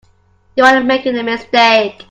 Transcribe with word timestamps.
You 0.55 0.63
are 0.63 0.83
making 0.83 1.15
a 1.19 1.21
mistake. 1.21 1.99